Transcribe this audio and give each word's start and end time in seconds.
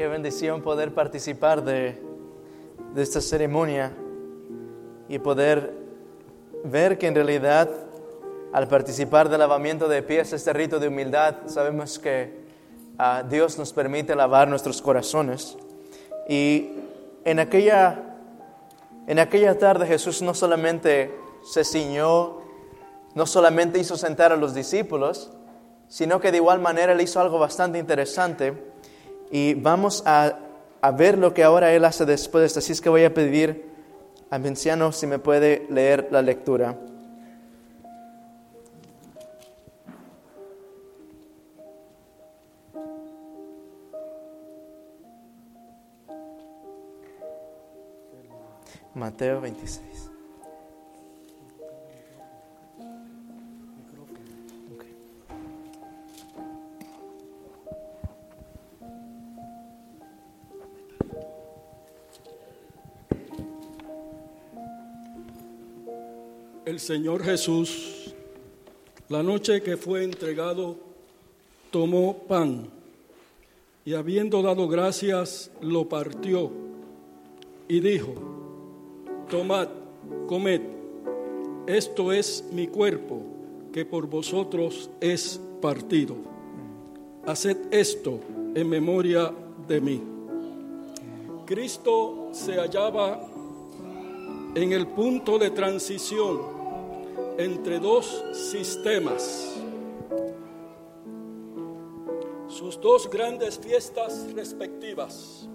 Qué 0.00 0.08
bendición 0.08 0.62
poder 0.62 0.94
participar 0.94 1.62
de, 1.62 2.00
de 2.94 3.02
esta 3.02 3.20
ceremonia 3.20 3.92
y 5.10 5.18
poder 5.18 5.74
ver 6.64 6.96
que 6.96 7.06
en 7.06 7.14
realidad 7.14 7.68
al 8.54 8.66
participar 8.66 9.28
del 9.28 9.40
lavamiento 9.40 9.88
de 9.88 10.02
pies, 10.02 10.32
este 10.32 10.54
rito 10.54 10.78
de 10.78 10.88
humildad, 10.88 11.34
sabemos 11.48 11.98
que 11.98 12.32
ah, 12.96 13.24
Dios 13.28 13.58
nos 13.58 13.74
permite 13.74 14.16
lavar 14.16 14.48
nuestros 14.48 14.80
corazones. 14.80 15.58
Y 16.26 16.70
en 17.26 17.38
aquella, 17.38 18.16
en 19.06 19.18
aquella 19.18 19.58
tarde 19.58 19.86
Jesús 19.86 20.22
no 20.22 20.32
solamente 20.32 21.14
se 21.42 21.62
ciñó, 21.62 22.38
no 23.14 23.26
solamente 23.26 23.78
hizo 23.78 23.98
sentar 23.98 24.32
a 24.32 24.36
los 24.36 24.54
discípulos, 24.54 25.30
sino 25.88 26.20
que 26.20 26.30
de 26.30 26.38
igual 26.38 26.58
manera 26.58 26.94
él 26.94 27.02
hizo 27.02 27.20
algo 27.20 27.38
bastante 27.38 27.78
interesante. 27.78 28.69
Y 29.30 29.54
vamos 29.54 30.02
a, 30.06 30.38
a 30.80 30.90
ver 30.90 31.18
lo 31.18 31.32
que 31.34 31.44
ahora 31.44 31.72
él 31.72 31.84
hace 31.84 32.04
después. 32.04 32.56
Así 32.56 32.72
es 32.72 32.80
que 32.80 32.88
voy 32.88 33.04
a 33.04 33.14
pedir 33.14 33.70
al 34.30 34.46
anciano 34.46 34.92
si 34.92 35.06
me 35.06 35.18
puede 35.18 35.66
leer 35.70 36.08
la 36.10 36.22
lectura. 36.22 36.76
Mateo 48.94 49.40
26. 49.40 50.09
Señor 66.90 67.22
Jesús, 67.22 68.12
la 69.08 69.22
noche 69.22 69.62
que 69.62 69.76
fue 69.76 70.02
entregado, 70.02 70.74
tomó 71.70 72.24
pan 72.26 72.68
y 73.84 73.94
habiendo 73.94 74.42
dado 74.42 74.66
gracias, 74.66 75.52
lo 75.60 75.88
partió 75.88 76.50
y 77.68 77.78
dijo, 77.78 78.12
tomad, 79.30 79.68
comed, 80.26 80.62
esto 81.68 82.10
es 82.10 82.44
mi 82.50 82.66
cuerpo 82.66 83.22
que 83.72 83.84
por 83.84 84.08
vosotros 84.08 84.90
es 85.00 85.40
partido. 85.62 86.16
Haced 87.24 87.56
esto 87.70 88.18
en 88.56 88.68
memoria 88.68 89.32
de 89.68 89.80
mí. 89.80 90.02
Cristo 91.46 92.30
se 92.32 92.54
hallaba 92.54 93.28
en 94.56 94.72
el 94.72 94.88
punto 94.88 95.38
de 95.38 95.50
transición 95.50 96.59
entre 97.40 97.78
dos 97.78 98.22
sistemas. 98.32 99.56
Sus 102.48 102.78
dos 102.78 103.08
grandes 103.08 103.58
fiestas 103.58 104.30
respectivas. 104.34 105.48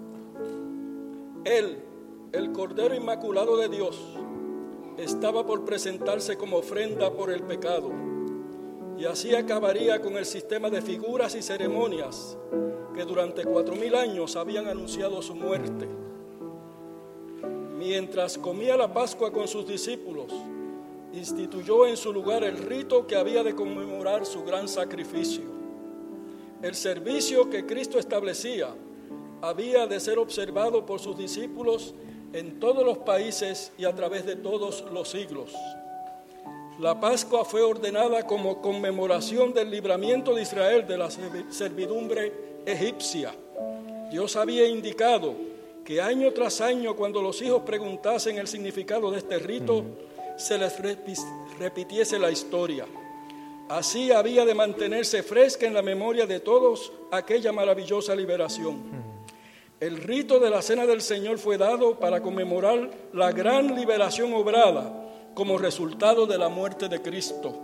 Él, 1.44 1.78
el 2.32 2.50
Cordero 2.50 2.92
Inmaculado 2.92 3.56
de 3.56 3.68
Dios, 3.68 3.96
estaba 4.98 5.46
por 5.46 5.64
presentarse 5.64 6.36
como 6.36 6.56
ofrenda 6.56 7.12
por 7.12 7.30
el 7.30 7.44
pecado. 7.44 7.92
Y 8.98 9.04
así 9.04 9.36
acabaría 9.36 10.00
con 10.00 10.16
el 10.16 10.26
sistema 10.26 10.70
de 10.70 10.82
figuras 10.82 11.36
y 11.36 11.42
ceremonias 11.42 12.36
que 12.96 13.04
durante 13.04 13.44
cuatro 13.44 13.76
mil 13.76 13.94
años 13.94 14.34
habían 14.34 14.66
anunciado 14.66 15.22
su 15.22 15.36
muerte 15.36 15.86
mientras 17.78 18.38
comía 18.38 18.76
la 18.76 18.92
Pascua 18.92 19.30
con 19.30 19.46
sus 19.46 19.66
discípulos, 19.66 20.32
instituyó 21.16 21.86
en 21.86 21.96
su 21.96 22.12
lugar 22.12 22.44
el 22.44 22.58
rito 22.58 23.06
que 23.06 23.16
había 23.16 23.42
de 23.42 23.54
conmemorar 23.54 24.26
su 24.26 24.44
gran 24.44 24.68
sacrificio. 24.68 25.44
El 26.62 26.74
servicio 26.74 27.48
que 27.50 27.66
Cristo 27.66 27.98
establecía 27.98 28.74
había 29.42 29.86
de 29.86 30.00
ser 30.00 30.18
observado 30.18 30.86
por 30.86 31.00
sus 31.00 31.16
discípulos 31.16 31.94
en 32.32 32.58
todos 32.58 32.84
los 32.84 32.98
países 32.98 33.72
y 33.78 33.84
a 33.84 33.94
través 33.94 34.26
de 34.26 34.36
todos 34.36 34.84
los 34.92 35.08
siglos. 35.08 35.52
La 36.78 37.00
Pascua 37.00 37.44
fue 37.44 37.62
ordenada 37.62 38.26
como 38.26 38.60
conmemoración 38.60 39.54
del 39.54 39.70
libramiento 39.70 40.34
de 40.34 40.42
Israel 40.42 40.86
de 40.86 40.98
la 40.98 41.08
servidumbre 41.10 42.32
egipcia. 42.66 43.34
Dios 44.10 44.36
había 44.36 44.66
indicado 44.66 45.34
que 45.84 46.02
año 46.02 46.32
tras 46.32 46.60
año, 46.60 46.96
cuando 46.96 47.22
los 47.22 47.40
hijos 47.40 47.62
preguntasen 47.62 48.38
el 48.38 48.48
significado 48.48 49.10
de 49.10 49.18
este 49.18 49.38
rito, 49.38 49.84
se 50.36 50.58
les 50.58 50.74
repitiese 51.58 52.18
la 52.18 52.30
historia. 52.30 52.86
Así 53.68 54.12
había 54.12 54.44
de 54.44 54.54
mantenerse 54.54 55.22
fresca 55.22 55.66
en 55.66 55.74
la 55.74 55.82
memoria 55.82 56.26
de 56.26 56.40
todos 56.40 56.92
aquella 57.10 57.52
maravillosa 57.52 58.14
liberación. 58.14 59.06
El 59.80 59.98
rito 59.98 60.38
de 60.38 60.50
la 60.50 60.62
Cena 60.62 60.86
del 60.86 61.02
Señor 61.02 61.38
fue 61.38 61.58
dado 61.58 61.98
para 61.98 62.22
conmemorar 62.22 62.90
la 63.12 63.32
gran 63.32 63.74
liberación 63.74 64.32
obrada 64.34 64.92
como 65.34 65.58
resultado 65.58 66.26
de 66.26 66.38
la 66.38 66.48
muerte 66.48 66.88
de 66.88 67.02
Cristo. 67.02 67.54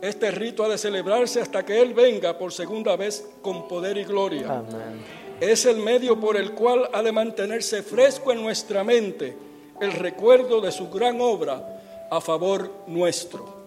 Este 0.00 0.30
rito 0.30 0.64
ha 0.64 0.68
de 0.68 0.78
celebrarse 0.78 1.40
hasta 1.40 1.64
que 1.64 1.80
Él 1.80 1.94
venga 1.94 2.38
por 2.38 2.52
segunda 2.52 2.96
vez 2.96 3.28
con 3.42 3.68
poder 3.68 3.96
y 3.98 4.04
gloria. 4.04 4.58
Amén 4.58 5.24
es 5.40 5.66
el 5.66 5.78
medio 5.78 6.18
por 6.18 6.36
el 6.36 6.52
cual 6.52 6.88
ha 6.92 7.02
de 7.02 7.12
mantenerse 7.12 7.82
fresco 7.82 8.32
en 8.32 8.42
nuestra 8.42 8.84
mente 8.84 9.36
el 9.80 9.92
recuerdo 9.92 10.60
de 10.60 10.70
su 10.70 10.88
gran 10.90 11.20
obra 11.20 11.73
a 12.16 12.20
favor 12.20 12.72
nuestro. 12.86 13.64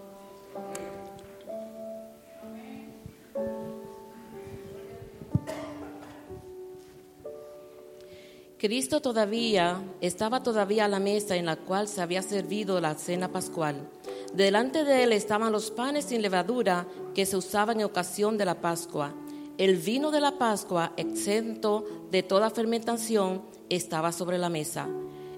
Cristo 8.58 9.02
todavía 9.02 9.82
estaba 10.02 10.42
todavía 10.42 10.86
a 10.86 10.88
la 10.88 11.00
mesa 11.00 11.36
en 11.36 11.46
la 11.46 11.56
cual 11.58 11.88
se 11.88 12.02
había 12.02 12.22
servido 12.22 12.82
la 12.82 12.96
cena 12.96 13.32
pascual. 13.32 13.90
Delante 14.34 14.84
de 14.84 15.04
él 15.04 15.14
estaban 15.14 15.52
los 15.52 15.72
panes 15.72 16.06
sin 16.06 16.22
levadura 16.22 16.88
que 17.14 17.26
se 17.26 17.38
usaban 17.38 17.80
en 17.80 17.86
ocasión 17.86 18.38
de 18.38 18.46
la 18.46 18.62
Pascua 18.62 19.14
el 19.58 19.78
vino 19.78 20.12
de 20.12 20.22
la 20.22 20.38
Pascua, 20.38 20.94
exento 20.98 21.84
de 22.12 22.22
toda 22.22 22.52
fermentación, 22.52 23.42
estaba 23.70 24.12
sobre 24.12 24.38
la 24.38 24.50
mesa. 24.50 24.88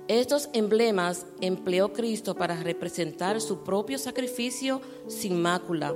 Estos 0.09 0.49
emblemas 0.53 1.27
empleó 1.39 1.93
Cristo 1.93 2.33
para 2.33 2.55
representar 2.55 3.39
su 3.39 3.59
propio 3.59 3.99
sacrificio 3.99 4.81
sin 5.07 5.39
mácula. 5.39 5.93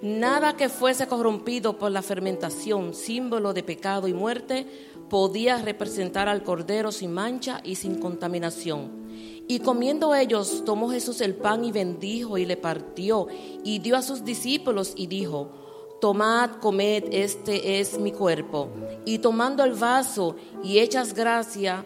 Nada 0.00 0.56
que 0.56 0.70
fuese 0.70 1.06
corrompido 1.06 1.76
por 1.76 1.90
la 1.90 2.00
fermentación, 2.00 2.94
símbolo 2.94 3.52
de 3.52 3.62
pecado 3.62 4.08
y 4.08 4.14
muerte, 4.14 4.66
podía 5.10 5.58
representar 5.58 6.26
al 6.26 6.42
Cordero 6.42 6.90
sin 6.90 7.12
mancha 7.12 7.60
y 7.62 7.74
sin 7.74 8.00
contaminación. 8.00 9.10
Y 9.46 9.60
comiendo 9.60 10.14
ellos, 10.14 10.62
tomó 10.64 10.90
Jesús 10.90 11.20
el 11.20 11.34
pan 11.34 11.62
y 11.62 11.70
bendijo 11.70 12.38
y 12.38 12.46
le 12.46 12.56
partió 12.56 13.26
y 13.62 13.80
dio 13.80 13.98
a 13.98 14.02
sus 14.02 14.24
discípulos 14.24 14.94
y 14.96 15.06
dijo, 15.06 15.50
tomad, 16.00 16.60
comed, 16.62 17.12
este 17.12 17.78
es 17.78 17.98
mi 17.98 18.12
cuerpo. 18.12 18.70
Y 19.04 19.18
tomando 19.18 19.62
el 19.64 19.74
vaso 19.74 20.34
y 20.64 20.78
hechas 20.78 21.12
gracia, 21.12 21.84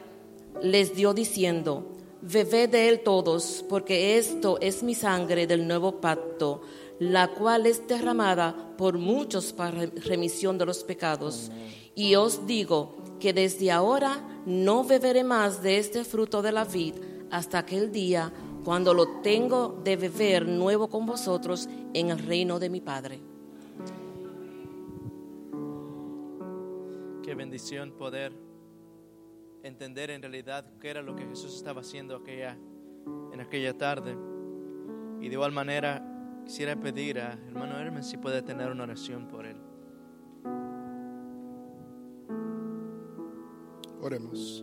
les 0.62 0.94
dio 0.94 1.14
diciendo, 1.14 1.92
bebed 2.22 2.70
de 2.70 2.88
él 2.88 3.00
todos, 3.00 3.64
porque 3.68 4.18
esto 4.18 4.58
es 4.60 4.82
mi 4.82 4.94
sangre 4.94 5.46
del 5.46 5.66
nuevo 5.66 6.00
pacto, 6.00 6.62
la 6.98 7.28
cual 7.28 7.66
es 7.66 7.86
derramada 7.86 8.74
por 8.76 8.98
muchos 8.98 9.52
para 9.52 9.86
remisión 10.04 10.58
de 10.58 10.66
los 10.66 10.84
pecados. 10.84 11.50
Y 11.94 12.14
os 12.14 12.46
digo 12.46 12.96
que 13.20 13.32
desde 13.32 13.70
ahora 13.70 14.42
no 14.46 14.84
beberé 14.84 15.24
más 15.24 15.62
de 15.62 15.78
este 15.78 16.04
fruto 16.04 16.42
de 16.42 16.52
la 16.52 16.64
vid 16.64 16.94
hasta 17.30 17.58
aquel 17.58 17.92
día 17.92 18.32
cuando 18.64 18.94
lo 18.94 19.20
tengo 19.20 19.80
de 19.84 19.96
beber 19.96 20.48
nuevo 20.48 20.88
con 20.88 21.04
vosotros 21.04 21.68
en 21.92 22.10
el 22.10 22.18
reino 22.18 22.58
de 22.58 22.70
mi 22.70 22.80
Padre. 22.80 23.20
Qué 27.22 27.34
bendición 27.34 27.92
poder 27.92 28.43
entender 29.64 30.10
en 30.10 30.20
realidad 30.20 30.64
qué 30.78 30.90
era 30.90 31.02
lo 31.02 31.16
que 31.16 31.26
Jesús 31.26 31.56
estaba 31.56 31.80
haciendo 31.80 32.16
aquella, 32.16 32.56
en 33.32 33.40
aquella 33.40 33.76
tarde. 33.76 34.16
Y 35.20 35.28
de 35.28 35.34
igual 35.34 35.52
manera 35.52 36.04
quisiera 36.44 36.76
pedir 36.76 37.18
a 37.18 37.32
hermano 37.32 37.78
Hermes 37.78 38.06
si 38.06 38.18
puede 38.18 38.42
tener 38.42 38.70
una 38.70 38.84
oración 38.84 39.26
por 39.26 39.46
él. 39.46 39.56
Oremos. 44.02 44.62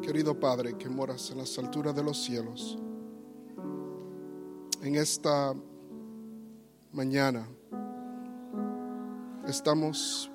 Querido 0.00 0.38
Padre 0.38 0.78
que 0.78 0.88
moras 0.88 1.32
en 1.32 1.38
las 1.38 1.58
alturas 1.58 1.94
de 1.96 2.04
los 2.04 2.22
cielos, 2.22 2.78
en 4.80 4.94
esta 4.94 5.52
mañana 6.92 7.48
estamos 9.48 10.30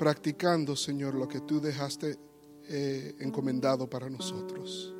practicando, 0.00 0.76
Señor, 0.76 1.14
lo 1.14 1.28
que 1.28 1.42
tú 1.42 1.60
dejaste 1.60 2.18
eh, 2.70 3.16
encomendado 3.18 3.86
para 3.86 4.08
nosotros. 4.08 4.94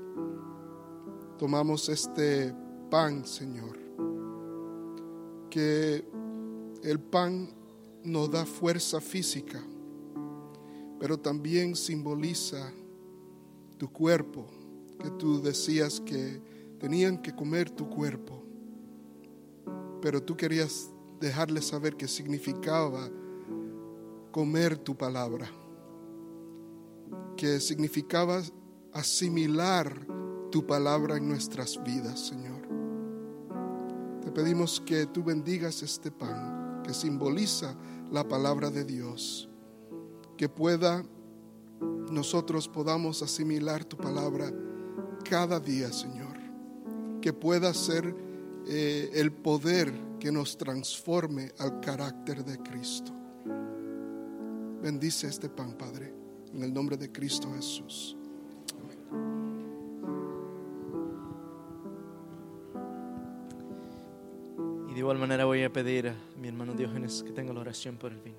Tomamos 1.39 1.89
este 1.89 2.55
pan, 2.91 3.25
Señor, 3.25 3.79
que 5.49 6.05
el 6.83 7.01
pan 7.01 7.49
nos 8.05 8.31
da 8.31 8.45
fuerza 8.45 9.01
física, 9.01 9.59
pero 10.99 11.19
también 11.19 11.77
simboliza 11.77 12.71
tu 13.79 13.91
cuerpo, 13.91 14.51
que 15.03 15.09
tú 15.13 15.41
decías 15.41 15.99
que 15.99 16.43
tenían 16.79 17.23
que 17.23 17.35
comer 17.35 17.71
tu 17.71 17.89
cuerpo, 17.89 18.45
pero 20.03 20.23
tú 20.23 20.37
querías 20.37 20.91
dejarles 21.21 21.69
saber 21.69 21.97
que 21.97 22.07
significaba 22.07 23.11
comer 24.31 24.79
tu 24.79 24.97
palabra, 24.97 25.51
que 27.37 27.61
significaba 27.61 28.43
asimilar 28.93 30.07
tu 30.51 30.67
palabra 30.67 31.17
en 31.17 31.29
nuestras 31.29 31.83
vidas, 31.83 32.21
Señor. 32.21 32.61
Te 34.23 34.31
pedimos 34.31 34.81
que 34.81 35.07
tú 35.07 35.23
bendigas 35.25 35.83
este 35.83 36.11
pan 36.11 36.83
que 36.85 36.95
simboliza 36.95 37.75
la 38.11 38.27
palabra 38.27 38.71
de 38.71 38.85
Dios, 38.85 39.49
que 40.37 40.49
pueda 40.49 41.05
nosotros 42.11 42.69
podamos 42.69 43.23
asimilar 43.23 43.85
tu 43.85 43.97
palabra 43.97 44.53
cada 45.29 45.61
día, 45.61 45.93
Señor, 45.93 46.37
que 47.21 47.33
pueda 47.33 47.73
ser 47.73 48.15
eh, 48.67 49.11
el 49.15 49.33
poder 49.33 49.93
que 50.19 50.33
nos 50.33 50.59
transforme 50.59 51.53
al 51.59 51.81
carácter 51.81 52.45
de 52.45 52.59
Cristo. 52.59 53.20
Bendice 54.83 55.27
este 55.27 55.51
pan, 55.51 55.75
Padre, 55.75 56.13
en 56.55 56.63
el 56.63 56.73
nombre 56.73 56.97
de 56.97 57.13
Cristo 57.13 57.53
Jesús. 57.55 58.17
Y 64.89 64.95
de 64.95 64.99
igual 64.99 65.19
manera 65.19 65.45
voy 65.45 65.63
a 65.65 65.73
pedir 65.73 66.09
a 66.09 66.15
mi 66.41 66.49
hermano 66.49 66.73
Diógenes 66.73 67.23
que 67.23 67.31
tenga 67.33 67.53
la 67.53 67.61
oración 67.61 67.97
por 67.97 68.13
el 68.13 68.21
vino. 68.23 68.39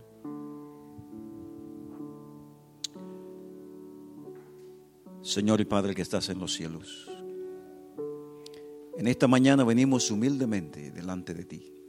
Señor 5.22 5.62
y 5.62 5.66
Padre 5.66 5.94
que 5.94 6.02
estás 6.02 6.30
en 6.30 6.40
los 6.40 6.54
cielos, 6.54 7.08
en 8.98 9.08
esta 9.08 9.28
mañana 9.28 9.64
venimos 9.64 10.10
humildemente 10.10 10.90
delante 10.90 11.36
de 11.36 11.46
ti 11.46 11.81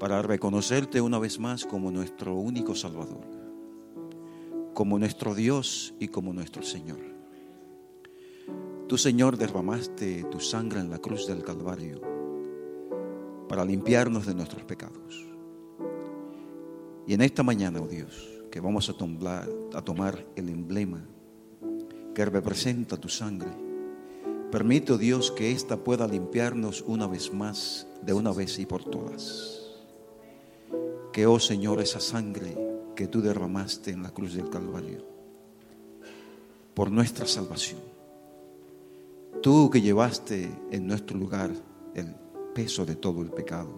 para 0.00 0.22
reconocerte 0.22 1.02
una 1.02 1.18
vez 1.18 1.38
más 1.38 1.66
como 1.66 1.90
nuestro 1.90 2.34
único 2.34 2.74
Salvador, 2.74 3.20
como 4.72 4.98
nuestro 4.98 5.34
Dios 5.34 5.92
y 6.00 6.08
como 6.08 6.32
nuestro 6.32 6.62
Señor. 6.62 7.00
Tú, 8.88 8.96
Señor, 8.96 9.36
derramaste 9.36 10.24
tu 10.24 10.40
sangre 10.40 10.80
en 10.80 10.88
la 10.88 10.98
cruz 10.98 11.26
del 11.26 11.44
Calvario 11.44 12.00
para 13.46 13.62
limpiarnos 13.62 14.24
de 14.24 14.34
nuestros 14.34 14.64
pecados. 14.64 15.26
Y 17.06 17.12
en 17.12 17.20
esta 17.20 17.42
mañana, 17.42 17.82
oh 17.82 17.86
Dios, 17.86 18.26
que 18.50 18.60
vamos 18.60 18.88
a, 18.88 18.94
tomar, 18.94 20.26
el 20.34 20.48
emblema 20.48 21.04
que 22.14 22.24
representa 22.24 22.96
tu 22.96 23.10
sangre, 23.10 23.50
permite, 24.50 24.94
oh 24.94 24.98
Dios, 24.98 25.30
que 25.30 25.52
ésta 25.52 25.84
pueda 25.84 26.08
limpiarnos 26.08 26.82
una 26.86 27.06
vez 27.06 27.34
más, 27.34 27.86
de 28.00 28.14
una 28.14 28.32
vez 28.32 28.58
y 28.58 28.64
por 28.64 28.82
todas. 28.82 29.69
Que, 31.12 31.26
oh 31.26 31.40
Señor, 31.40 31.80
esa 31.80 32.00
sangre 32.00 32.56
que 32.94 33.08
tú 33.08 33.20
derramaste 33.20 33.90
en 33.90 34.02
la 34.02 34.10
cruz 34.10 34.34
del 34.34 34.48
Calvario, 34.48 35.04
por 36.74 36.90
nuestra 36.90 37.26
salvación, 37.26 37.80
tú 39.42 39.70
que 39.70 39.80
llevaste 39.80 40.50
en 40.70 40.86
nuestro 40.86 41.18
lugar 41.18 41.50
el 41.94 42.14
peso 42.54 42.86
de 42.86 42.96
todo 42.96 43.22
el 43.22 43.30
pecado, 43.30 43.70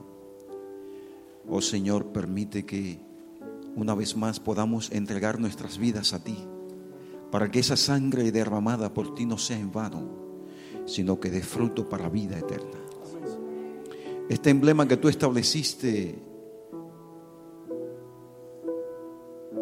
oh 1.49 1.61
Señor, 1.63 2.07
permite 2.07 2.65
que 2.65 2.99
una 3.77 3.95
vez 3.95 4.17
más 4.17 4.39
podamos 4.39 4.91
entregar 4.93 5.41
nuestras 5.41 5.79
vidas 5.79 6.13
a 6.13 6.23
ti, 6.23 6.37
para 7.31 7.51
que 7.51 7.61
esa 7.61 7.77
sangre 7.77 8.31
derramada 8.31 8.93
por 8.93 9.15
ti 9.15 9.25
no 9.25 9.39
sea 9.39 9.59
en 9.59 9.73
vano, 9.73 10.03
sino 10.85 11.19
que 11.19 11.31
dé 11.31 11.43
fruto 11.43 11.89
para 11.89 12.11
vida 12.11 12.39
eterna. 12.39 12.79
Este 14.29 14.51
emblema 14.51 14.87
que 14.87 14.99
tú 14.99 15.09
estableciste 15.09 16.19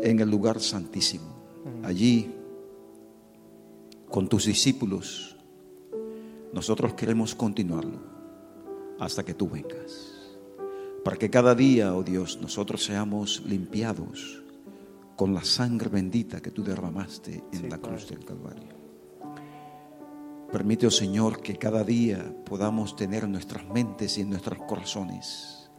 en 0.02 0.20
el 0.20 0.30
lugar 0.30 0.60
santísimo, 0.60 1.34
allí 1.82 2.34
con 4.08 4.28
tus 4.28 4.46
discípulos, 4.46 5.36
nosotros 6.52 6.94
queremos 6.94 7.34
continuarlo 7.34 8.00
hasta 8.98 9.24
que 9.24 9.34
tú 9.34 9.48
vengas. 9.48 10.38
Para 11.04 11.16
que 11.16 11.30
cada 11.30 11.54
día, 11.54 11.94
oh 11.94 12.02
Dios, 12.02 12.38
nosotros 12.42 12.84
seamos 12.84 13.42
limpiados 13.46 14.42
con 15.16 15.32
la 15.32 15.44
sangre 15.44 15.88
bendita 15.88 16.40
que 16.40 16.50
tú 16.50 16.62
derramaste 16.62 17.44
en 17.52 17.70
la 17.70 17.78
cruz 17.78 18.08
del 18.08 18.24
Calvario. 18.24 18.80
Permite, 20.52 20.86
oh 20.86 20.90
Señor, 20.90 21.40
que 21.40 21.56
cada 21.56 21.84
día 21.84 22.34
podamos 22.44 22.96
tener 22.96 23.24
en 23.24 23.32
nuestras 23.32 23.66
mentes 23.68 24.18
y 24.18 24.22
en 24.22 24.30
nuestros 24.30 24.58
corazones 24.66 25.70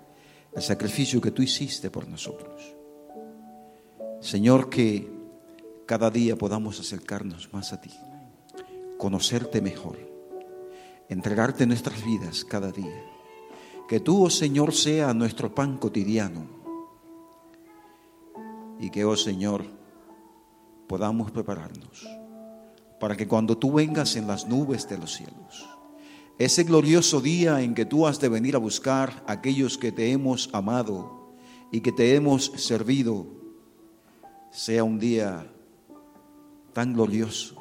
el 0.53 0.61
sacrificio 0.61 1.19
que 1.21 1.31
tú 1.31 1.41
hiciste 1.41 1.89
por 1.89 2.07
nosotros. 2.07 2.80
Señor, 4.21 4.69
que 4.69 5.11
cada 5.87 6.11
día 6.11 6.35
podamos 6.35 6.79
acercarnos 6.79 7.51
más 7.51 7.73
a 7.73 7.81
ti, 7.81 7.89
conocerte 8.99 9.61
mejor, 9.61 9.97
entregarte 11.09 11.65
nuestras 11.65 12.05
vidas 12.05 12.45
cada 12.45 12.71
día. 12.71 13.03
Que 13.89 13.99
tú, 13.99 14.23
oh 14.23 14.29
Señor, 14.29 14.75
sea 14.75 15.11
nuestro 15.15 15.55
pan 15.55 15.79
cotidiano. 15.79 16.45
Y 18.79 18.91
que, 18.91 19.03
oh 19.05 19.17
Señor, 19.17 19.65
podamos 20.87 21.31
prepararnos 21.31 22.07
para 22.99 23.17
que 23.17 23.27
cuando 23.27 23.57
tú 23.57 23.73
vengas 23.73 24.15
en 24.15 24.27
las 24.27 24.47
nubes 24.47 24.87
de 24.87 24.99
los 24.99 25.15
cielos, 25.15 25.67
ese 26.37 26.63
glorioso 26.63 27.21
día 27.21 27.61
en 27.61 27.73
que 27.73 27.85
tú 27.85 28.05
has 28.05 28.19
de 28.19 28.29
venir 28.29 28.55
a 28.55 28.59
buscar 28.59 29.23
a 29.25 29.31
aquellos 29.31 29.79
que 29.79 29.91
te 29.91 30.11
hemos 30.11 30.51
amado 30.53 31.33
y 31.71 31.81
que 31.81 31.91
te 31.91 32.13
hemos 32.13 32.45
servido, 32.57 33.40
sea 34.51 34.83
un 34.83 34.99
día 34.99 35.47
tan 36.73 36.93
glorioso, 36.93 37.55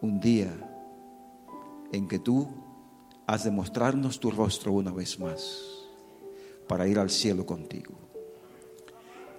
un 0.00 0.20
día 0.20 0.52
en 1.92 2.08
que 2.08 2.18
tú 2.18 2.48
has 3.26 3.44
de 3.44 3.50
mostrarnos 3.50 4.18
tu 4.20 4.30
rostro 4.30 4.72
una 4.72 4.92
vez 4.92 5.18
más 5.18 5.60
para 6.68 6.86
ir 6.86 6.98
al 6.98 7.10
cielo 7.10 7.44
contigo. 7.44 7.94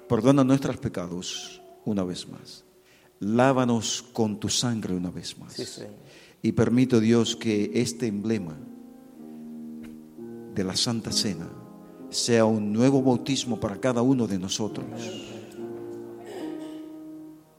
Perdona 0.08 0.44
nuestros 0.44 0.78
pecados 0.78 1.62
una 1.86 2.04
vez 2.04 2.28
más. 2.28 2.66
Lávanos 3.20 4.04
con 4.14 4.40
tu 4.40 4.50
sangre 4.50 4.94
una 4.94 5.10
vez 5.10 5.38
más. 5.38 5.88
y 6.42 6.52
permito, 6.52 7.00
Dios, 7.00 7.38
que 7.38 7.72
este 7.74 8.08
emblema 8.08 8.58
de 10.54 10.64
la 10.64 10.76
Santa 10.76 11.12
Cena 11.12 11.50
sea 12.10 12.46
un 12.46 12.74
nuevo 12.74 13.02
bautismo 13.02 13.60
para 13.60 13.80
cada 13.80 14.02
uno 14.02 14.28
de 14.28 14.38
nosotros. 14.38 15.33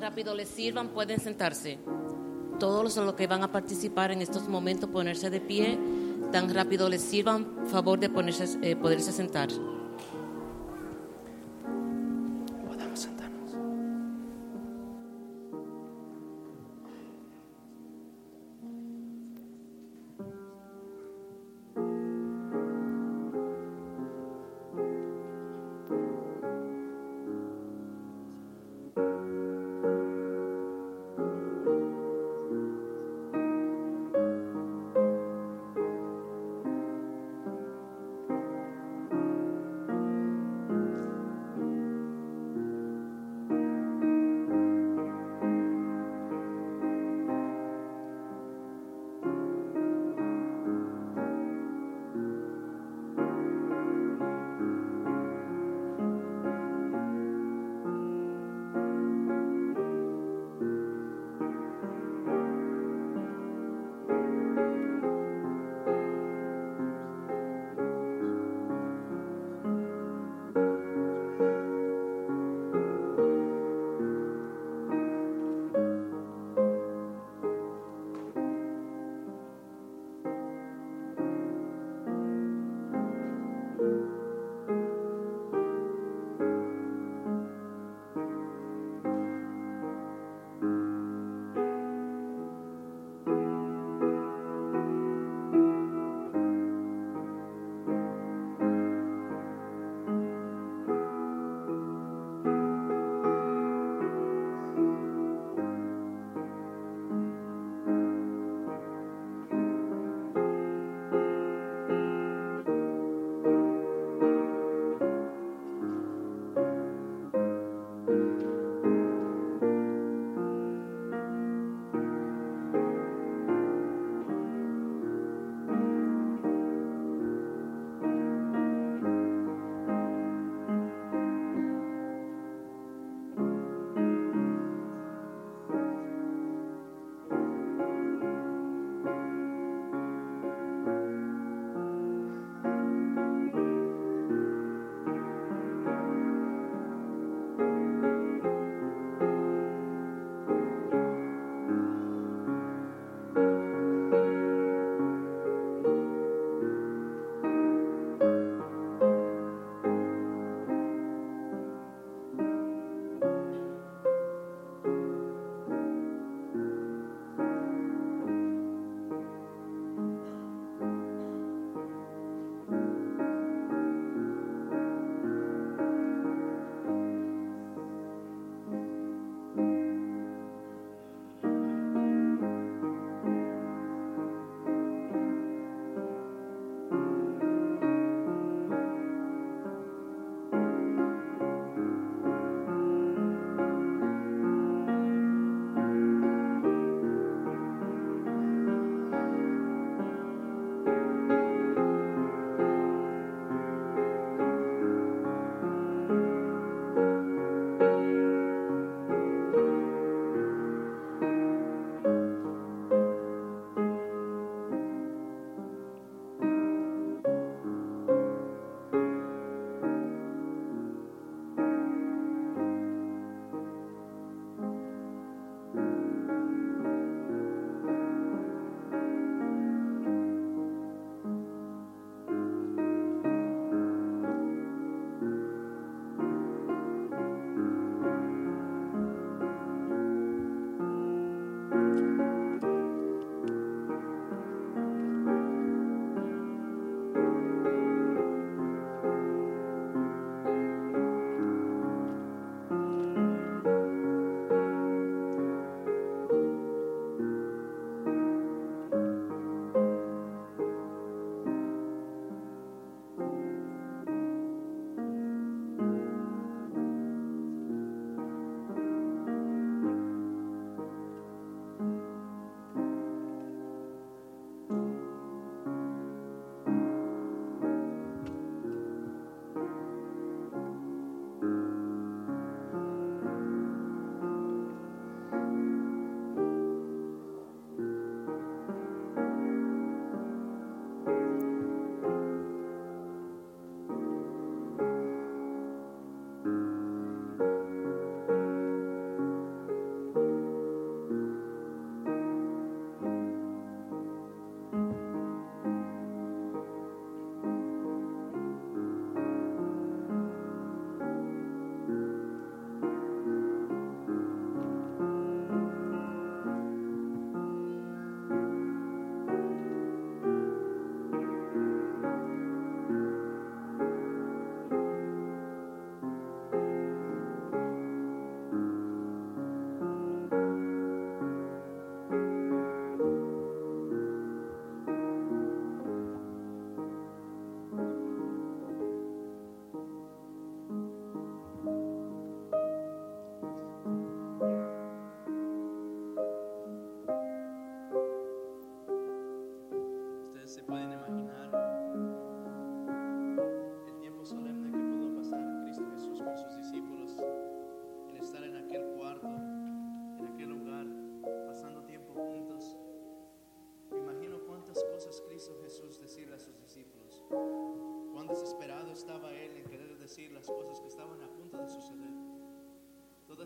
Rápido 0.00 0.34
les 0.34 0.48
sirvan, 0.48 0.88
pueden 0.88 1.20
sentarse. 1.20 1.78
Todos 2.58 2.96
los 2.96 3.14
que 3.14 3.26
van 3.26 3.42
a 3.42 3.52
participar 3.52 4.10
en 4.10 4.22
estos 4.22 4.48
momentos, 4.48 4.90
ponerse 4.90 5.30
de 5.30 5.40
pie, 5.40 5.78
tan 6.32 6.52
rápido 6.52 6.88
les 6.88 7.02
sirvan, 7.02 7.66
favor 7.66 7.98
de 7.98 8.10
ponerse, 8.10 8.58
eh, 8.62 8.76
poderse 8.76 9.12
sentar. 9.12 9.48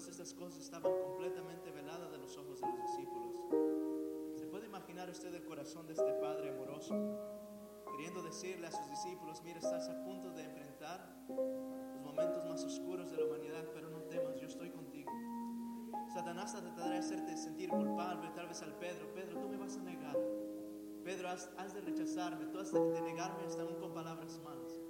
Todas 0.04 0.20
estas 0.20 0.34
cosas 0.34 0.60
estaban 0.60 0.92
completamente 0.92 1.70
veladas 1.70 2.12
de 2.12 2.18
los 2.18 2.36
ojos 2.36 2.60
de 2.60 2.66
los 2.66 2.78
discípulos. 2.82 3.42
¿Se 4.36 4.46
puede 4.46 4.66
imaginar 4.66 5.08
usted 5.08 5.34
el 5.34 5.46
corazón 5.46 5.86
de 5.86 5.94
este 5.94 6.12
Padre 6.20 6.50
amoroso? 6.50 6.94
Queriendo 7.90 8.22
decirle 8.22 8.66
a 8.66 8.70
sus 8.70 8.86
discípulos, 8.90 9.40
mira, 9.42 9.60
estás 9.60 9.88
a 9.88 10.04
punto 10.04 10.30
de 10.32 10.44
enfrentar 10.44 11.24
los 11.30 12.02
momentos 12.02 12.44
más 12.44 12.62
oscuros 12.64 13.10
de 13.12 13.16
la 13.16 13.24
humanidad, 13.24 13.64
pero 13.72 13.88
no 13.88 14.02
temas, 14.02 14.38
yo 14.38 14.46
estoy 14.46 14.68
contigo. 14.72 15.10
Satanás 16.12 16.52
tratará 16.52 16.90
de 16.90 16.98
hacerte 16.98 17.34
sentir 17.38 17.70
culpable, 17.70 18.30
tal 18.34 18.48
vez 18.48 18.60
al 18.60 18.74
Pedro, 18.74 19.10
Pedro, 19.14 19.40
tú 19.40 19.48
me 19.48 19.56
vas 19.56 19.78
a 19.78 19.82
negar. 19.84 20.18
Pedro, 21.02 21.30
has, 21.30 21.48
has 21.56 21.72
de 21.72 21.80
rechazarme, 21.80 22.44
tú 22.52 22.58
has 22.58 22.70
de, 22.70 22.78
de 22.78 23.00
negarme 23.00 23.46
hasta 23.46 23.62
aún 23.62 23.76
con 23.76 23.94
palabras 23.94 24.38
malas. 24.44 24.82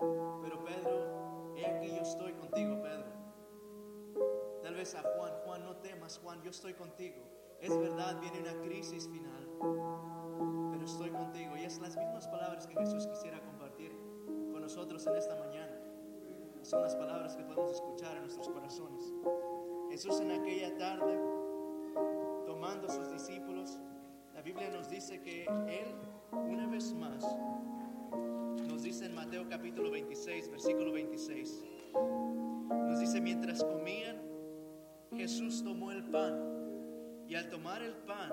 Pero 0.43 0.65
Pedro, 0.65 1.55
he 1.57 1.67
aquí 1.67 1.91
yo 1.95 2.03
estoy 2.03 2.33
contigo, 2.33 2.83
Pedro. 2.83 3.24
Tal 4.65 4.75
vez 4.75 4.95
a 4.95 5.03
Juan, 5.03 5.31
Juan, 5.45 5.63
no 5.63 5.77
temas, 5.77 6.19
Juan, 6.25 6.41
yo 6.43 6.49
estoy 6.49 6.73
contigo. 6.73 7.23
Es 7.61 7.79
verdad, 7.79 8.19
viene 8.19 8.41
una 8.41 8.59
crisis 8.63 9.07
final, 9.11 9.47
pero 10.73 10.87
estoy 10.87 11.11
contigo. 11.11 11.55
Y 11.59 11.65
es 11.65 11.79
las 11.81 11.95
mismas 11.99 12.27
palabras 12.29 12.67
que 12.67 12.75
Jesús 12.75 13.07
quisiera 13.07 13.43
compartir 13.43 13.93
con 14.51 14.63
nosotros 14.63 15.07
en 15.07 15.17
esta 15.17 15.37
mañana. 15.37 15.79
Son 16.63 16.81
las 16.81 16.97
palabras 16.97 17.37
que 17.37 17.45
podemos 17.45 17.73
escuchar 17.73 18.17
en 18.17 18.23
nuestros 18.23 18.49
corazones. 18.49 19.13
Jesús 19.91 20.19
en 20.21 20.31
aquella 20.31 20.75
tarde, 20.79 21.21
tomando 22.47 22.89
a 22.89 22.91
sus 22.91 23.13
discípulos, 23.13 23.79
la 24.33 24.41
Biblia 24.41 24.71
nos 24.71 24.89
dice 24.89 25.21
que 25.21 25.43
Él, 25.45 25.95
una 26.33 26.67
vez 26.69 26.91
más, 26.95 27.23
nos 28.67 28.83
dice 28.83 29.05
en 29.05 29.15
Mateo 29.15 29.47
capítulo 29.47 29.91
26, 29.91 30.51
versículo 30.51 30.91
26, 30.91 31.65
nos 32.71 32.99
dice, 32.99 33.21
mientras 33.21 33.63
comían, 33.63 34.24
Jesús 35.17 35.63
tomó 35.63 35.93
el 35.93 36.05
pan 36.05 36.35
y 37.29 37.35
al 37.37 37.49
tomar 37.49 37.83
el 37.83 37.95
pan, 37.95 38.33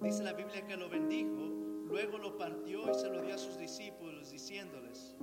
dice 0.00 0.22
la 0.22 0.32
Biblia 0.32 0.66
que 0.66 0.76
lo 0.76 0.88
bendijo, 0.88 1.84
luego 1.86 2.18
lo 2.18 2.36
partió 2.36 2.90
y 2.90 2.94
se 2.94 3.08
lo 3.08 3.22
dio 3.22 3.34
a 3.34 3.38
sus 3.38 3.56
discípulos 3.56 4.30
diciéndoles, 4.30 5.16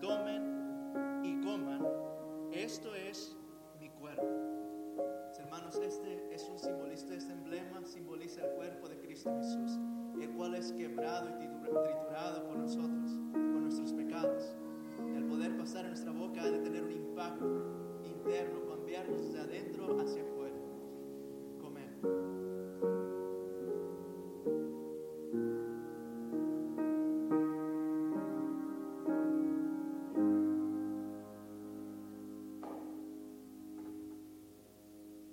tomen 0.00 1.22
y 1.24 1.40
coman, 1.44 1.84
esto 2.52 2.94
es 2.94 3.36
mi 3.80 3.90
cuerpo. 3.90 4.26
Hermanos, 5.38 5.76
este 5.76 6.34
es 6.34 6.48
un 6.48 6.58
simbolista, 6.58 7.14
este 7.14 7.32
emblema 7.32 7.84
simboliza 7.84 8.44
el 8.44 8.52
cuerpo 8.52 8.88
de 8.88 8.98
Cristo 8.98 9.34
Jesús, 9.36 9.78
el 10.20 10.30
cual 10.30 10.54
es 10.54 10.72
quebrado 10.72 11.28
y 11.40 11.48
triturado 11.48 12.46
por 12.46 12.56
nosotros, 12.56 13.10
por 13.32 13.60
nuestros 13.60 13.92
pecados. 13.92 14.56
El 15.14 15.24
poder 15.24 15.56
pasar 15.56 15.84
en 15.84 15.90
nuestra 15.90 16.12
boca 16.12 16.42
ha 16.42 16.50
de 16.50 16.58
tener 16.60 16.84
un 16.84 16.92
impacto 16.92 18.00
interno, 18.04 18.67
de 18.88 18.96
adentro 18.96 20.00
hacia 20.00 20.22
afuera. 20.22 20.56
Comer. 21.60 21.90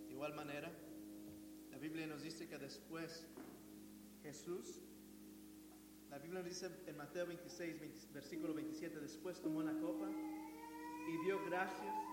De 0.06 0.12
igual 0.12 0.36
manera, 0.36 0.70
la 1.72 1.78
Biblia 1.78 2.08
nos 2.08 2.24
dice 2.24 2.50
que 2.50 2.58
después 2.58 3.26
Jesús, 4.22 4.82
la 6.10 6.18
Biblia 6.18 6.42
nos 6.42 6.50
dice 6.50 6.70
en 6.88 6.98
Mateo 6.98 7.26
26, 7.26 7.80
20 7.80 8.08
versículo 8.14 8.54
27, 8.54 9.00
después 9.00 9.40
tomó 9.40 9.64
la 9.64 9.80
copa 9.80 10.10
y 11.08 11.26
dio 11.26 11.40
gracias 11.46 12.05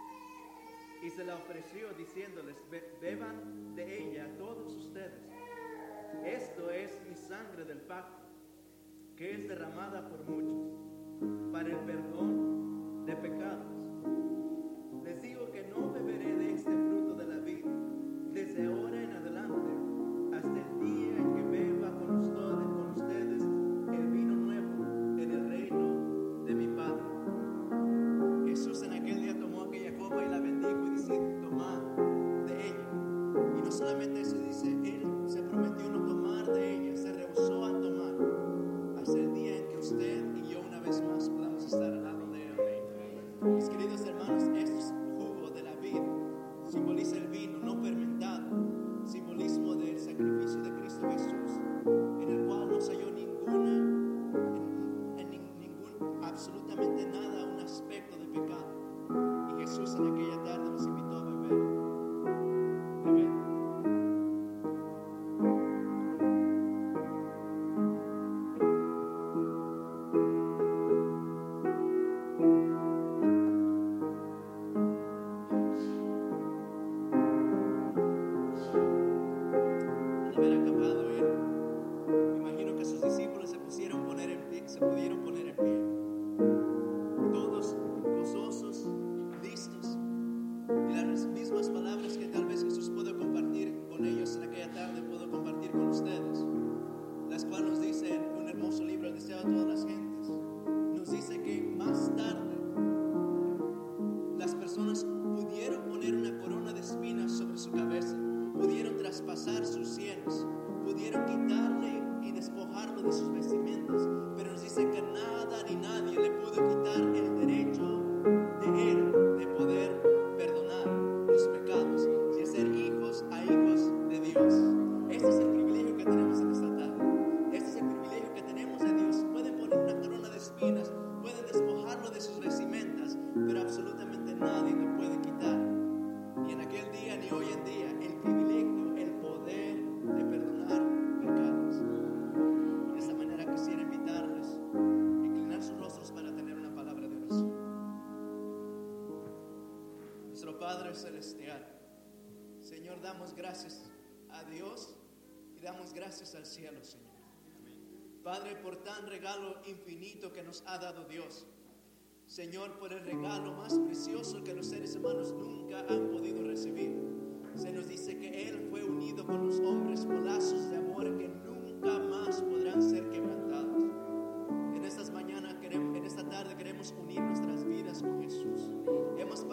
y 1.03 1.11
se 1.11 1.25
la 1.25 1.35
ofreció 1.37 1.93
diciéndoles, 1.95 2.57
"Be- 2.71 2.97
beban 3.01 3.75
de 3.75 4.03
ella 4.03 4.29
todos 4.39 4.75
ustedes. 4.77 5.29
Esto 6.25 6.71
es 6.71 7.01
mi 7.09 7.15
sangre 7.17 7.65
del 7.65 7.81
pacto, 7.81 8.23
que 9.17 9.33
es 9.33 9.49
derramada 9.49 10.09
por 10.09 10.25
muchos 10.29 10.73
para 11.53 11.69
el 11.69 11.79
perdón 11.79 13.05
de 13.07 13.17
pecados. 13.17 13.67
Les 15.05 15.21
digo 15.21 15.51
que 15.51 15.63
no 15.65 15.93
beberé 15.93 16.32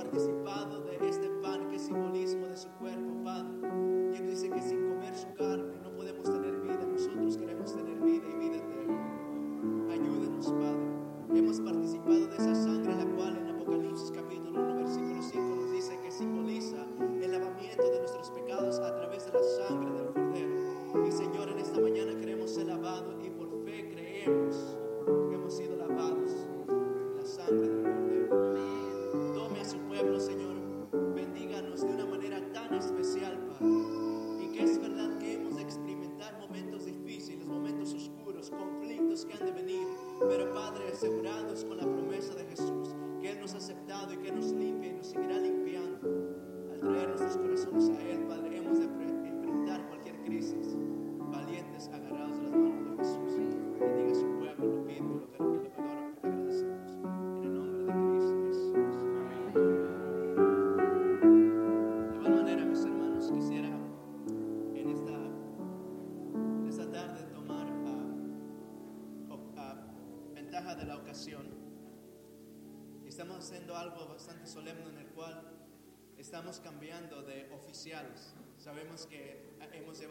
participar. 0.10 0.39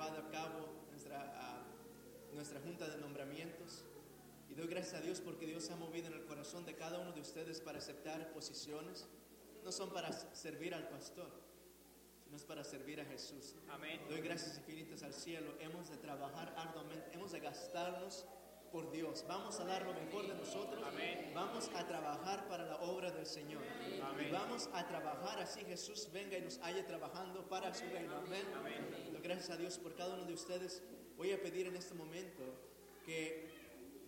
Llevado 0.09 0.27
a 0.27 0.31
cabo 0.31 0.69
nuestra, 0.91 1.65
nuestra 2.33 2.61
junta 2.61 2.89
de 2.89 2.97
nombramientos 2.99 3.85
y 4.49 4.55
doy 4.55 4.67
gracias 4.67 4.95
a 4.95 5.01
Dios 5.01 5.21
porque 5.21 5.47
Dios 5.47 5.65
se 5.65 5.73
ha 5.73 5.77
movido 5.77 6.07
en 6.07 6.15
el 6.15 6.25
corazón 6.25 6.65
de 6.65 6.75
cada 6.75 6.99
uno 6.99 7.13
de 7.13 7.21
ustedes 7.21 7.61
para 7.61 7.79
aceptar 7.79 8.33
posiciones. 8.33 9.07
No 9.65 9.73
son 9.73 9.91
para 9.91 10.11
servir 10.13 10.75
al 10.75 10.89
pastor, 10.89 11.29
sino 12.25 12.37
es 12.37 12.45
para 12.45 12.65
servir 12.65 13.01
a 13.01 13.05
Jesús. 13.05 13.55
Doy 14.09 14.21
gracias 14.21 14.57
infinitas 14.57 15.03
al 15.03 15.13
cielo. 15.13 15.53
Hemos 15.61 15.91
de 15.91 15.99
trabajar 15.99 16.55
arduamente, 16.57 17.11
hemos 17.13 17.33
de 17.33 17.41
gastarnos 17.41 18.25
por 18.73 18.91
Dios. 18.91 19.25
Vamos 19.29 19.59
a 19.61 19.65
dar 19.65 19.85
lo 19.85 19.93
mejor 19.93 20.27
de 20.27 20.35
nosotros. 20.35 20.83
Vamos 21.35 21.71
a 21.75 21.87
trabajar 21.87 22.49
para 22.49 22.65
la 22.65 22.77
obra 22.77 23.11
del 23.11 23.27
Señor. 23.27 23.63
Y 24.27 24.31
vamos 24.31 24.69
a 24.73 24.87
trabajar 24.87 25.41
así 25.41 25.61
Jesús 25.65 26.09
venga 26.13 26.39
y 26.39 26.43
nos 26.43 26.59
haya 26.59 26.87
trabajando 26.87 27.47
para 27.49 27.75
su 27.75 27.85
reino. 27.87 28.17
Amén. 28.17 28.47
Doy 28.91 29.08
gracias 29.29 29.51
a 29.51 29.59
Dios 29.59 29.77
por 29.77 29.95
cada 29.95 30.15
uno 30.15 30.25
de 30.25 30.33
ustedes. 30.33 30.83
Voy 31.19 31.33
a 31.33 31.43
pedir 31.43 31.67
en 31.67 31.77
este 31.77 31.93
momento 31.93 32.43
que 33.05 33.47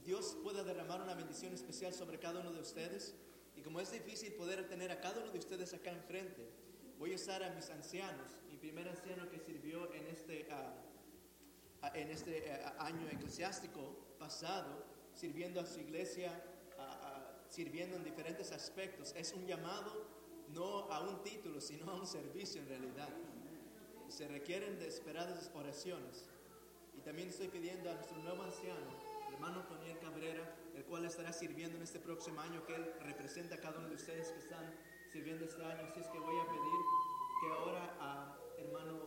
Dios 0.03 0.35
pueda 0.43 0.65
derramar 0.65 1.03
una 1.03 1.13
bendición 1.13 1.53
especial 1.53 1.93
sobre 1.93 2.19
cada 2.19 2.41
uno 2.41 2.51
de 2.51 2.61
ustedes. 2.61 3.15
Y 3.55 3.61
como 3.61 3.81
es 3.81 3.93
difícil 3.93 4.33
poder 4.33 4.67
tener 4.67 4.91
a 4.91 4.99
cada 4.99 5.21
uno 5.21 5.31
de 5.31 5.39
ustedes 5.39 5.75
acá 5.75 5.91
enfrente, 5.91 6.49
voy 6.99 7.13
a 7.13 7.17
usar 7.17 7.43
a 7.43 7.51
mis 7.51 7.69
ancianos. 7.69 8.31
Mi 8.49 8.57
primer 8.57 8.89
anciano 8.89 9.29
que 9.29 9.39
sirvió 9.39 9.93
en 9.93 10.07
este, 10.07 10.49
ah, 10.53 11.93
en 11.95 12.09
este 12.09 12.39
eh, 12.39 12.65
año 12.79 13.07
eclesiástico 13.11 14.17
pasado, 14.19 14.87
sirviendo 15.13 15.61
a 15.61 15.67
su 15.67 15.81
iglesia, 15.81 16.43
ah, 16.79 17.45
sirviendo 17.51 17.95
en 17.95 18.05
diferentes 18.05 18.53
aspectos. 18.53 19.13
Es 19.15 19.35
un 19.35 19.47
llamado 19.47 20.07
no 20.49 20.91
a 20.91 21.01
un 21.07 21.23
título, 21.23 21.61
sino 21.61 21.91
a 21.91 21.95
un 21.95 22.07
servicio 22.07 22.63
en 22.63 22.69
realidad. 22.69 23.11
Se 24.11 24.27
requieren 24.27 24.77
desesperadas 24.81 25.53
oraciones. 25.55 26.29
Y 26.99 27.01
también 27.01 27.29
estoy 27.29 27.47
pidiendo 27.47 27.91
a 27.91 27.95
nuestro 27.95 28.19
nuevo 28.19 28.43
anciano, 28.43 28.81
el 29.29 29.35
hermano 29.35 29.63
Toniel 29.67 29.99
Cabrera, 30.01 30.43
el 30.75 30.85
cual 30.85 31.05
estará 31.05 31.33
sirviendo 31.33 31.77
en 31.77 31.85
este 31.85 32.01
próximo 32.01 32.41
año, 32.41 32.67
que 32.67 32.75
él 32.75 32.93
representa 33.03 33.55
a 33.55 33.59
cada 33.59 33.79
uno 33.79 33.89
de 33.89 33.95
ustedes 33.95 34.29
que 34.33 34.41
están 34.41 34.75
sirviendo 35.13 35.45
este 35.45 35.65
año. 35.65 35.87
Así 35.87 36.01
es 36.01 36.09
que 36.09 36.19
voy 36.19 36.37
a 36.41 36.45
pedir 36.45 36.81
que 37.41 37.49
ahora 37.53 37.97
a 38.01 38.37
hermano 38.59 38.99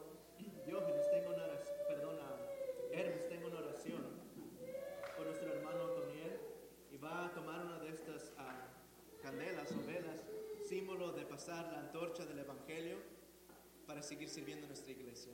Diógenes 0.65 1.11
tenga 1.11 1.29
una 1.29 1.43
oración, 1.43 1.77
perdón, 1.89 2.19
a 2.21 2.95
Hermes 2.95 3.27
tenga 3.27 3.47
una 3.47 3.59
oración 3.59 4.01
por 5.17 5.25
nuestro 5.27 5.53
hermano 5.53 5.85
Toniel 5.89 6.39
y 6.91 6.97
va 6.97 7.25
a 7.25 7.33
tomar 7.33 7.65
una 7.65 7.79
de 7.79 7.89
estas 7.89 8.31
ah, 8.37 8.69
candelas 9.21 9.69
o 9.73 9.85
velas, 9.85 10.21
símbolo 10.65 11.11
de 11.11 11.25
pasar 11.25 11.71
la 11.73 11.79
antorcha 11.79 12.25
del 12.25 12.39
Evangelio 12.39 13.22
para 13.87 14.01
seguir 14.01 14.29
sirviendo 14.29 14.63
en 14.65 14.69
nuestra 14.69 14.91
iglesia. 14.91 15.31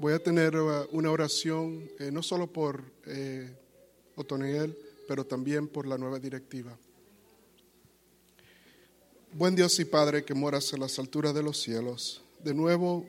Voy 0.00 0.14
a 0.14 0.18
tener 0.18 0.56
uh, 0.56 0.88
una 0.92 1.10
oración 1.10 1.90
eh, 1.98 2.10
no 2.10 2.22
solo 2.22 2.46
por 2.46 2.82
eh, 3.04 3.54
Otoniel, 4.16 4.74
pero 5.06 5.26
también 5.26 5.68
por 5.68 5.86
la 5.86 5.98
nueva 5.98 6.18
directiva. 6.18 6.74
Buen 9.32 9.54
Dios 9.54 9.78
y 9.78 9.84
Padre 9.84 10.24
que 10.24 10.34
moras 10.34 10.72
en 10.72 10.80
las 10.80 10.98
alturas 10.98 11.32
de 11.32 11.42
los 11.42 11.62
cielos, 11.62 12.20
de 12.42 12.52
nuevo 12.52 13.06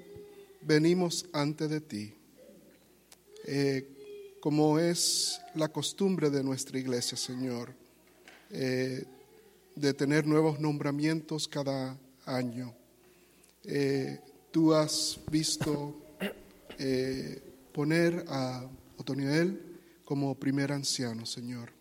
venimos 0.61 1.25
ante 1.33 1.67
de 1.67 1.81
ti, 1.81 2.13
Eh, 3.45 3.87
como 4.39 4.77
es 4.77 5.41
la 5.55 5.67
costumbre 5.67 6.29
de 6.29 6.43
nuestra 6.43 6.77
iglesia, 6.77 7.17
Señor, 7.17 7.73
eh, 8.51 9.03
de 9.75 9.93
tener 9.95 10.27
nuevos 10.27 10.59
nombramientos 10.59 11.47
cada 11.47 11.97
año. 12.23 12.75
Eh, 13.63 14.19
tú 14.51 14.75
has 14.75 15.19
visto 15.31 15.95
poner 17.71 18.25
a 18.27 18.69
Otoniel 18.97 19.59
como 20.05 20.35
primer 20.35 20.71
anciano, 20.71 21.25
Señor. 21.25 21.71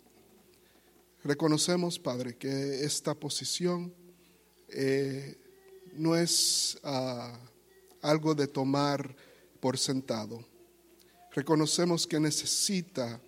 Reconocemos, 1.24 1.98
Padre, 1.98 2.36
que 2.36 2.84
esta 2.84 3.14
posición 3.14 3.92
eh, 4.72 5.36
no 5.94 6.16
es 6.16 6.78
ah, 6.84 7.38
algo 8.02 8.34
de 8.34 8.46
tomar 8.46 9.14
por 9.58 9.78
sentado. 9.78 10.44
Reconocemos 11.32 12.06
que 12.06 12.20
necesita 12.20 13.20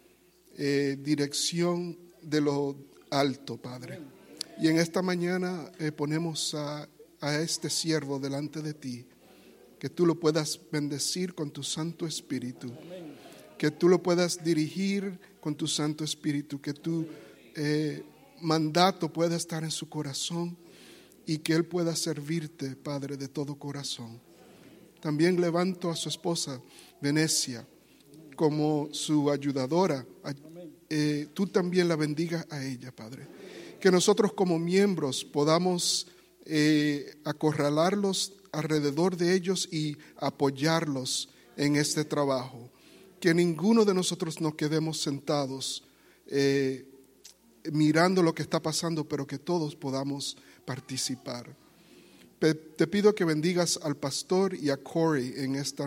eh, 0.57 0.97
dirección 1.01 1.99
de 2.23 2.41
lo 2.41 2.77
alto, 3.11 3.57
Padre. 3.57 4.01
Y 4.61 4.69
en 4.69 4.79
esta 4.79 5.03
mañana 5.03 5.71
eh, 5.79 5.93
ponemos 5.93 6.55
a, 6.55 6.89
a 7.21 7.37
este 7.37 7.71
siervo 7.71 8.19
delante 8.19 8.63
de 8.63 8.75
ti 8.75 9.07
que 9.79 9.91
tú 9.91 10.07
lo 10.07 10.15
puedas 10.15 10.61
bendecir 10.71 11.35
con 11.35 11.51
tu 11.51 11.65
Santo 11.65 12.07
Espíritu, 12.07 12.73
que 13.59 13.73
tú 13.73 13.89
lo 13.89 14.01
puedas 14.01 14.45
dirigir 14.45 15.19
con 15.41 15.57
tu 15.57 15.67
Santo 15.67 16.05
Espíritu, 16.05 16.61
que 16.61 16.73
tu 16.73 17.05
mandato 18.41 19.13
pueda 19.13 19.35
estar 19.35 19.65
en 19.65 19.73
su 19.73 19.89
corazón 19.89 20.57
y 21.27 21.39
que 21.39 21.55
él 21.55 21.65
pueda 21.65 21.95
servirte, 21.97 22.77
Padre, 22.77 23.17
de 23.17 23.29
todo 23.29 23.55
corazón. 23.57 24.21
También 25.01 25.41
levanto 25.41 25.91
a 25.91 25.97
su 25.97 26.09
esposa, 26.09 26.61
Venecia, 27.01 27.67
como 28.37 28.89
su 28.93 29.31
ayudadora. 29.31 30.07
Eh, 30.89 31.29
tú 31.35 31.47
también 31.47 31.89
la 31.89 31.97
bendigas 31.97 32.47
a 32.51 32.65
ella, 32.65 32.95
Padre. 32.95 33.27
Que 33.81 33.91
nosotros 33.91 34.33
como 34.33 34.59
miembros 34.59 35.25
podamos 35.25 36.07
eh, 36.45 37.17
acorralarlos 37.25 38.35
alrededor 38.53 39.17
de 39.17 39.35
ellos 39.35 39.69
y 39.73 39.97
apoyarlos 40.17 41.31
en 41.57 41.77
este 41.77 42.05
trabajo. 42.05 42.71
Que 43.21 43.35
ninguno 43.35 43.85
de 43.85 43.95
nosotros 43.95 44.41
nos 44.41 44.55
quedemos 44.55 45.01
sentados 45.01 45.85
eh, 46.27 46.87
mirando 47.71 48.23
lo 48.23 48.35
que 48.35 48.43
está 48.43 48.61
pasando, 48.61 49.07
pero 49.09 49.27
que 49.27 49.39
todos 49.39 49.77
podamos 49.77 50.37
participar. 50.65 51.55
Te 52.39 52.87
pido 52.89 53.15
que 53.15 53.25
bendigas 53.25 53.79
al 53.83 53.97
pastor 53.97 54.55
y 54.55 54.71
a 54.71 54.77
Corey 54.77 55.33
en 55.37 55.55
esta 55.55 55.87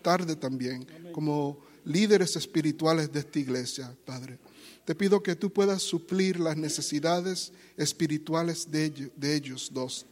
tarde 0.00 0.36
también, 0.36 0.86
como 1.12 1.58
líderes 1.84 2.36
espirituales 2.36 3.12
de 3.12 3.20
esta 3.20 3.38
iglesia, 3.38 3.96
Padre. 4.04 4.38
Te 4.84 4.94
pido 4.94 5.22
que 5.22 5.34
tú 5.34 5.52
puedas 5.52 5.82
suplir 5.82 6.38
las 6.38 6.56
necesidades 6.56 7.52
espirituales 7.76 8.70
de 8.70 8.84
ellos, 8.84 9.10
de 9.16 9.34
ellos 9.34 9.70
dos. 9.72 10.06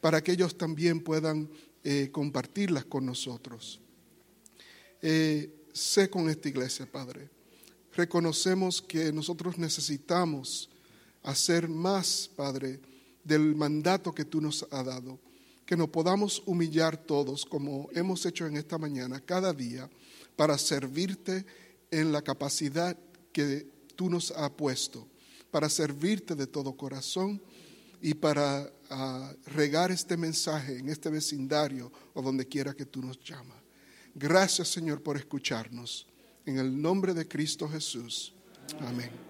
para 0.00 0.22
que 0.22 0.32
ellos 0.32 0.56
también 0.56 1.00
puedan 1.00 1.48
eh, 1.84 2.08
compartirlas 2.12 2.84
con 2.84 3.04
nosotros. 3.04 3.80
Eh, 5.02 5.50
sé 5.72 6.08
con 6.08 6.28
esta 6.30 6.48
iglesia, 6.48 6.86
Padre. 6.90 7.28
Reconocemos 7.94 8.80
que 8.80 9.12
nosotros 9.12 9.58
necesitamos 9.58 10.70
hacer 11.22 11.68
más, 11.68 12.30
Padre, 12.34 12.80
del 13.28 13.54
mandato 13.54 14.14
que 14.14 14.24
tú 14.24 14.40
nos 14.40 14.66
has 14.70 14.86
dado. 14.86 15.20
Que 15.66 15.76
nos 15.76 15.90
podamos 15.90 16.42
humillar 16.46 16.96
todos, 16.96 17.44
como 17.44 17.90
hemos 17.92 18.24
hecho 18.24 18.46
en 18.46 18.56
esta 18.56 18.78
mañana, 18.78 19.20
cada 19.20 19.52
día, 19.52 19.88
para 20.34 20.56
servirte 20.56 21.44
en 21.90 22.10
la 22.10 22.22
capacidad 22.22 22.96
que 23.32 23.66
tú 23.94 24.08
nos 24.08 24.30
has 24.30 24.50
puesto, 24.50 25.06
para 25.50 25.68
servirte 25.68 26.34
de 26.34 26.46
todo 26.46 26.74
corazón 26.74 27.40
y 28.00 28.14
para 28.14 28.72
ah, 28.88 29.32
regar 29.46 29.90
este 29.90 30.16
mensaje 30.16 30.78
en 30.78 30.88
este 30.88 31.10
vecindario 31.10 31.92
o 32.14 32.22
donde 32.22 32.46
quiera 32.46 32.72
que 32.72 32.86
tú 32.86 33.02
nos 33.02 33.22
llamas. 33.22 33.58
Gracias 34.14 34.68
Señor 34.68 35.02
por 35.02 35.18
escucharnos. 35.18 36.06
En 36.46 36.58
el 36.58 36.80
nombre 36.80 37.12
de 37.12 37.28
Cristo 37.28 37.68
Jesús. 37.68 38.32
Amén. 38.80 39.27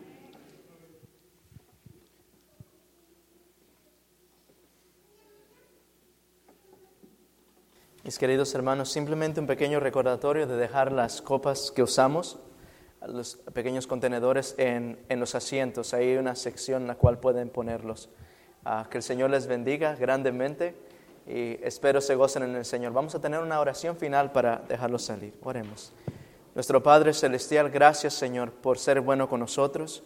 Mis 8.08 8.18
queridos 8.18 8.54
hermanos, 8.54 8.88
simplemente 8.88 9.38
un 9.38 9.46
pequeño 9.46 9.80
recordatorio 9.80 10.46
de 10.46 10.56
dejar 10.56 10.92
las 10.92 11.20
copas 11.20 11.70
que 11.70 11.82
usamos, 11.82 12.38
los 13.06 13.36
pequeños 13.52 13.86
contenedores 13.86 14.54
en, 14.56 14.98
en 15.10 15.20
los 15.20 15.34
asientos. 15.34 15.92
Ahí 15.92 16.12
hay 16.12 16.16
una 16.16 16.34
sección 16.34 16.80
en 16.80 16.88
la 16.88 16.94
cual 16.94 17.18
pueden 17.18 17.50
ponerlos. 17.50 18.08
Ah, 18.64 18.86
que 18.90 18.96
el 18.96 19.02
Señor 19.02 19.28
les 19.28 19.46
bendiga 19.46 19.94
grandemente 19.94 20.74
y 21.26 21.62
espero 21.62 22.00
se 22.00 22.14
gocen 22.14 22.44
en 22.44 22.56
el 22.56 22.64
Señor. 22.64 22.94
Vamos 22.94 23.14
a 23.14 23.20
tener 23.20 23.40
una 23.40 23.60
oración 23.60 23.98
final 23.98 24.32
para 24.32 24.62
dejarlos 24.66 25.02
salir. 25.02 25.34
Oremos. 25.42 25.92
Nuestro 26.54 26.82
Padre 26.82 27.12
Celestial, 27.12 27.68
gracias 27.68 28.14
Señor 28.14 28.52
por 28.52 28.78
ser 28.78 29.02
bueno 29.02 29.28
con 29.28 29.40
nosotros. 29.40 30.02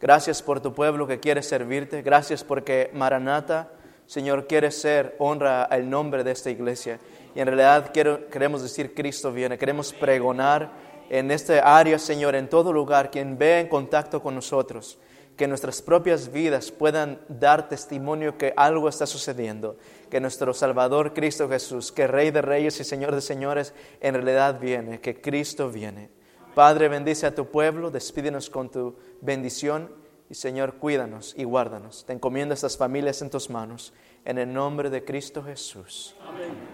Gracias 0.00 0.42
por 0.42 0.60
tu 0.60 0.74
pueblo 0.74 1.06
que 1.06 1.20
quiere 1.20 1.40
servirte. 1.40 2.02
Gracias 2.02 2.42
porque 2.42 2.90
Maranata, 2.94 3.70
Señor, 4.06 4.48
quiere 4.48 4.72
ser 4.72 5.14
honra 5.20 5.62
al 5.62 5.88
nombre 5.88 6.24
de 6.24 6.32
esta 6.32 6.50
iglesia. 6.50 6.98
Y 7.34 7.40
en 7.40 7.46
realidad 7.46 7.90
queremos 7.90 8.62
decir 8.62 8.94
Cristo 8.94 9.32
viene. 9.32 9.58
Queremos 9.58 9.92
pregonar 9.92 10.72
en 11.10 11.30
este 11.30 11.60
área, 11.60 11.98
Señor, 11.98 12.34
en 12.34 12.48
todo 12.48 12.72
lugar, 12.72 13.10
quien 13.10 13.36
ve 13.36 13.60
en 13.60 13.68
contacto 13.68 14.22
con 14.22 14.34
nosotros 14.34 14.98
que 15.36 15.48
nuestras 15.48 15.82
propias 15.82 16.30
vidas 16.30 16.70
puedan 16.70 17.20
dar 17.28 17.68
testimonio 17.68 18.38
que 18.38 18.54
algo 18.56 18.88
está 18.88 19.06
sucediendo, 19.06 19.76
que 20.10 20.20
nuestro 20.20 20.54
Salvador 20.54 21.12
Cristo 21.12 21.48
Jesús, 21.48 21.90
que 21.90 22.06
Rey 22.06 22.30
de 22.30 22.42
Reyes 22.42 22.78
y 22.80 22.84
Señor 22.84 23.14
de 23.14 23.20
Señores, 23.20 23.74
en 24.00 24.14
realidad 24.14 24.60
viene, 24.60 25.00
que 25.00 25.20
Cristo 25.20 25.70
viene. 25.70 26.10
Padre, 26.54 26.88
bendice 26.88 27.26
a 27.26 27.34
tu 27.34 27.46
pueblo, 27.46 27.90
despídenos 27.90 28.48
con 28.48 28.70
tu 28.70 28.96
bendición 29.20 29.90
y 30.30 30.34
Señor, 30.34 30.74
cuídanos 30.74 31.34
y 31.36 31.44
guárdanos. 31.44 32.04
Te 32.06 32.12
encomiendo 32.12 32.54
estas 32.54 32.76
familias 32.76 33.20
en 33.20 33.30
tus 33.30 33.50
manos, 33.50 33.92
en 34.24 34.38
el 34.38 34.52
nombre 34.52 34.90
de 34.90 35.04
Cristo 35.04 35.42
Jesús. 35.42 36.16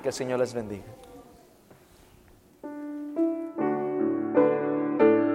Que 0.03 0.09
el 0.09 0.15
Señor 0.15 0.39
les 0.39 0.55
bendiga. 0.55 0.85